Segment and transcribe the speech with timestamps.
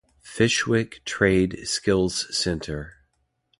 [0.25, 3.03] Fyshwick Trade Skills Centre.